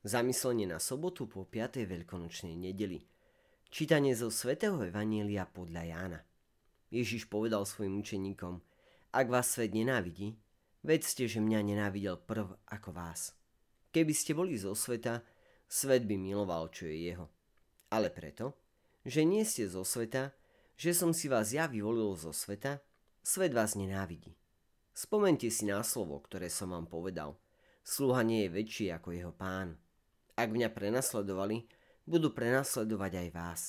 Zamyslenie 0.00 0.64
na 0.64 0.80
sobotu 0.80 1.28
po 1.28 1.44
5. 1.44 1.84
veľkonočnej 1.84 2.56
nedeli. 2.56 3.04
Čítanie 3.68 4.16
zo 4.16 4.32
svätého 4.32 4.80
Evanielia 4.80 5.44
podľa 5.44 5.82
Jána. 5.84 6.20
Ježiš 6.88 7.28
povedal 7.28 7.68
svojim 7.68 8.00
učeníkom, 8.00 8.64
ak 9.12 9.26
vás 9.28 9.52
svet 9.52 9.76
nenávidí, 9.76 10.40
vedzte, 10.80 11.28
že 11.28 11.44
mňa 11.44 11.60
nenávidel 11.60 12.16
prv 12.16 12.48
ako 12.72 12.96
vás. 12.96 13.36
Keby 13.92 14.16
ste 14.16 14.32
boli 14.32 14.56
zo 14.56 14.72
sveta, 14.72 15.20
svet 15.68 16.08
by 16.08 16.16
miloval, 16.16 16.72
čo 16.72 16.88
je 16.88 16.96
jeho. 17.12 17.28
Ale 17.92 18.08
preto, 18.08 18.56
že 19.04 19.20
nie 19.28 19.44
ste 19.44 19.68
zo 19.68 19.84
sveta, 19.84 20.32
že 20.80 20.96
som 20.96 21.12
si 21.12 21.28
vás 21.28 21.52
ja 21.52 21.68
vyvolil 21.68 22.16
zo 22.16 22.32
sveta, 22.32 22.80
svet 23.20 23.52
vás 23.52 23.76
nenávidí. 23.76 24.32
Spomente 24.96 25.52
si 25.52 25.68
na 25.68 25.84
slovo, 25.84 26.24
ktoré 26.24 26.48
som 26.48 26.72
vám 26.72 26.88
povedal. 26.88 27.36
Sluha 27.84 28.24
nie 28.24 28.48
je 28.48 28.54
väčší 28.56 28.86
ako 28.96 29.12
jeho 29.12 29.36
pán. 29.36 29.76
Ak 30.40 30.48
mňa 30.48 30.72
prenasledovali, 30.72 31.68
budú 32.08 32.32
prenasledovať 32.32 33.12
aj 33.12 33.28
vás. 33.28 33.60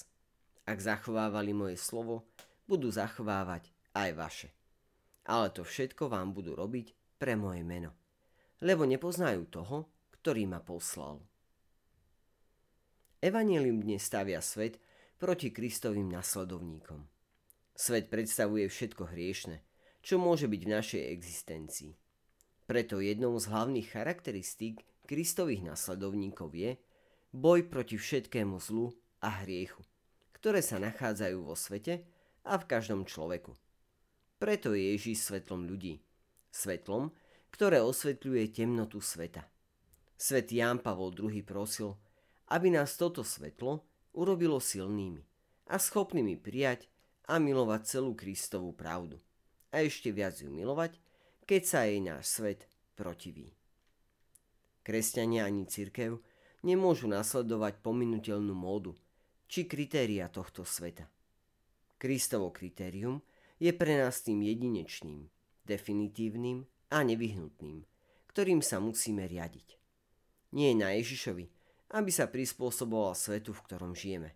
Ak 0.63 0.79
zachovávali 0.79 1.51
moje 1.51 1.75
slovo, 1.75 2.31
budú 2.63 2.87
zachovávať 2.87 3.67
aj 3.91 4.09
vaše. 4.15 4.49
Ale 5.27 5.51
to 5.51 5.67
všetko 5.67 6.07
vám 6.07 6.31
budú 6.31 6.55
robiť 6.55 7.19
pre 7.19 7.35
moje 7.35 7.59
meno, 7.67 7.91
lebo 8.63 8.87
nepoznajú 8.87 9.51
toho, 9.51 9.91
ktorý 10.15 10.47
ma 10.47 10.63
poslal. 10.63 11.19
Evangelium 13.19 13.83
dnes 13.83 14.07
stavia 14.07 14.39
svet 14.39 14.79
proti 15.19 15.51
Kristovým 15.51 16.07
nasledovníkom. 16.07 17.03
Svet 17.75 18.07
predstavuje 18.07 18.71
všetko 18.71 19.11
hriešne, 19.11 19.59
čo 19.99 20.15
môže 20.23 20.47
byť 20.47 20.61
v 20.63 20.73
našej 20.79 21.03
existencii. 21.19 21.91
Preto 22.63 23.03
jednou 23.03 23.35
z 23.35 23.51
hlavných 23.51 23.91
charakteristík 23.91 24.87
Kristových 25.11 25.67
nasledovníkov 25.67 26.55
je 26.55 26.79
boj 27.35 27.67
proti 27.67 27.99
všetkému 27.99 28.63
zlu 28.63 28.95
a 29.19 29.43
hriechu, 29.43 29.83
ktoré 30.31 30.63
sa 30.63 30.79
nachádzajú 30.79 31.37
vo 31.43 31.51
svete 31.51 32.07
a 32.47 32.55
v 32.55 32.63
každom 32.63 33.03
človeku. 33.03 33.51
Preto 34.39 34.71
je 34.71 34.95
Ježíš 34.95 35.27
svetlom 35.27 35.67
ľudí. 35.67 35.99
Svetlom, 36.47 37.11
ktoré 37.51 37.83
osvetľuje 37.83 38.55
temnotu 38.55 39.03
sveta. 39.03 39.43
Svet 40.15 40.47
Ján 40.47 40.79
Pavol 40.79 41.11
II 41.11 41.43
prosil, 41.43 41.91
aby 42.47 42.71
nás 42.71 42.95
toto 42.95 43.27
svetlo 43.27 43.83
urobilo 44.15 44.63
silnými 44.63 45.27
a 45.67 45.75
schopnými 45.75 46.39
prijať 46.39 46.87
a 47.27 47.35
milovať 47.35 47.99
celú 47.99 48.15
Kristovú 48.15 48.71
pravdu. 48.71 49.19
A 49.75 49.83
ešte 49.83 50.07
viac 50.15 50.39
ju 50.39 50.47
milovať, 50.47 50.95
keď 51.43 51.61
sa 51.67 51.83
jej 51.83 51.99
náš 51.99 52.31
svet 52.31 52.63
protiví. 52.95 53.51
Kresťania 54.81 55.45
ani 55.45 55.69
cirkev 55.69 56.17
nemôžu 56.65 57.05
nasledovať 57.09 57.81
pominutelnú 57.85 58.53
módu 58.57 58.97
či 59.45 59.67
kritéria 59.67 60.31
tohto 60.31 60.65
sveta. 60.65 61.05
Kristovo 62.01 62.49
kritérium 62.49 63.21
je 63.61 63.69
pre 63.75 63.99
nás 63.99 64.25
tým 64.25 64.41
jedinečným, 64.41 65.29
definitívnym 65.69 66.65
a 66.89 67.05
nevyhnutným, 67.05 67.85
ktorým 68.33 68.65
sa 68.65 68.81
musíme 68.81 69.27
riadiť. 69.29 69.77
Nie 70.57 70.73
na 70.73 70.97
Ježišovi, 70.97 71.45
aby 71.93 72.09
sa 72.09 72.31
prispôsoboval 72.31 73.13
svetu, 73.13 73.53
v 73.53 73.63
ktorom 73.67 73.93
žijeme. 73.93 74.33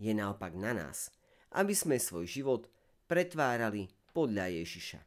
Je 0.00 0.14
naopak 0.14 0.56
na 0.56 0.72
nás, 0.72 1.12
aby 1.52 1.76
sme 1.76 2.00
svoj 2.00 2.26
život 2.26 2.70
pretvárali 3.10 3.90
podľa 4.16 4.50
Ježiša. 4.62 5.00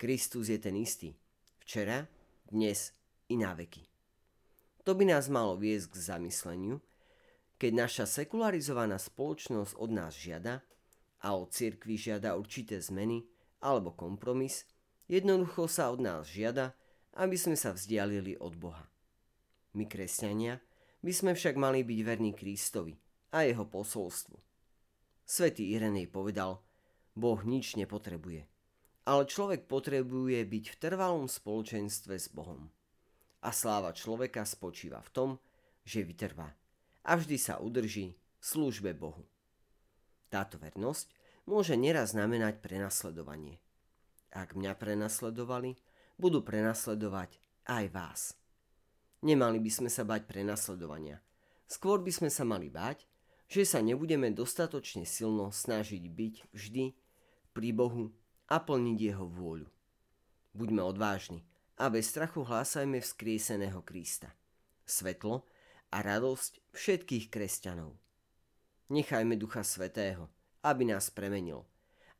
Kristus 0.00 0.48
je 0.48 0.56
ten 0.56 0.76
istý, 0.78 1.12
včera, 1.60 2.08
dnes 2.48 2.92
i 3.30 3.38
na 3.38 3.54
veky. 3.54 3.86
To 4.82 4.98
by 4.98 5.06
nás 5.06 5.30
malo 5.30 5.54
viesť 5.54 5.94
k 5.94 5.96
zamysleniu, 6.02 6.82
keď 7.60 7.72
naša 7.86 8.04
sekularizovaná 8.08 8.98
spoločnosť 8.98 9.78
od 9.78 9.90
nás 9.92 10.16
žiada 10.16 10.64
a 11.22 11.36
od 11.36 11.52
cirkvi 11.52 11.94
žiada 11.94 12.34
určité 12.34 12.80
zmeny 12.82 13.22
alebo 13.62 13.92
kompromis, 13.92 14.64
jednoducho 15.06 15.68
sa 15.68 15.92
od 15.92 16.00
nás 16.00 16.26
žiada, 16.26 16.72
aby 17.20 17.36
sme 17.36 17.54
sa 17.54 17.76
vzdialili 17.76 18.40
od 18.40 18.56
Boha. 18.56 18.88
My, 19.76 19.84
kresťania, 19.84 20.58
by 21.04 21.12
sme 21.12 21.32
však 21.36 21.60
mali 21.60 21.84
byť 21.84 22.00
verní 22.00 22.32
Kristovi 22.32 22.96
a 23.36 23.44
jeho 23.44 23.68
posolstvu. 23.68 24.40
Svetý 25.28 25.76
Irenej 25.76 26.08
povedal, 26.08 26.64
Boh 27.14 27.38
nič 27.44 27.76
nepotrebuje, 27.76 28.48
ale 29.04 29.22
človek 29.28 29.68
potrebuje 29.68 30.40
byť 30.48 30.64
v 30.72 30.76
trvalom 30.80 31.28
spoločenstve 31.28 32.16
s 32.16 32.32
Bohom 32.32 32.72
a 33.40 33.50
sláva 33.50 33.96
človeka 33.96 34.44
spočíva 34.44 35.00
v 35.00 35.10
tom, 35.12 35.30
že 35.84 36.04
vytrvá 36.04 36.52
a 37.04 37.12
vždy 37.16 37.36
sa 37.40 37.56
udrží 37.58 38.12
v 38.12 38.44
službe 38.44 38.92
Bohu. 38.92 39.24
Táto 40.28 40.60
vernosť 40.60 41.10
môže 41.48 41.74
neraz 41.74 42.12
znamenať 42.12 42.60
prenasledovanie. 42.60 43.58
Ak 44.30 44.54
mňa 44.54 44.78
prenasledovali, 44.78 45.74
budú 46.20 46.44
prenasledovať 46.44 47.40
aj 47.66 47.84
vás. 47.90 48.20
Nemali 49.26 49.58
by 49.58 49.70
sme 49.72 49.90
sa 49.90 50.06
bať 50.06 50.28
prenasledovania. 50.30 51.18
Skôr 51.66 52.00
by 52.00 52.12
sme 52.14 52.30
sa 52.30 52.46
mali 52.46 52.70
bať, 52.70 53.04
že 53.50 53.66
sa 53.66 53.82
nebudeme 53.82 54.30
dostatočne 54.30 55.02
silno 55.02 55.50
snažiť 55.50 56.02
byť 56.06 56.34
vždy 56.54 56.94
pri 57.50 57.68
Bohu 57.74 58.14
a 58.46 58.62
plniť 58.62 58.98
Jeho 59.10 59.26
vôľu. 59.26 59.66
Buďme 60.54 60.86
odvážni 60.86 61.49
a 61.80 61.88
bez 61.88 62.12
strachu 62.12 62.44
hlásajme 62.44 63.00
vzkrieseného 63.00 63.80
Krista. 63.80 64.28
Svetlo 64.84 65.48
a 65.88 66.04
radosť 66.04 66.76
všetkých 66.76 67.32
kresťanov. 67.32 67.96
Nechajme 68.92 69.40
Ducha 69.40 69.64
Svetého, 69.64 70.28
aby 70.60 70.84
nás 70.84 71.08
premenil 71.08 71.64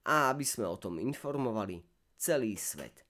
a 0.08 0.32
aby 0.32 0.48
sme 0.48 0.64
o 0.64 0.80
tom 0.80 0.96
informovali 0.96 1.84
celý 2.16 2.56
svet. 2.56 3.04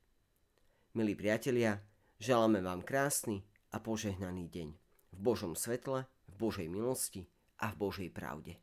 Milí 0.99 1.15
priatelia, 1.15 1.79
želáme 2.19 2.59
vám 2.59 2.83
krásny 2.83 3.47
a 3.71 3.79
požehnaný 3.79 4.51
deň 4.51 4.69
v 5.15 5.19
Božom 5.23 5.55
svetle, 5.55 6.11
v 6.27 6.35
Božej 6.35 6.67
milosti 6.67 7.31
a 7.63 7.71
v 7.71 7.79
Božej 7.79 8.11
pravde. 8.11 8.59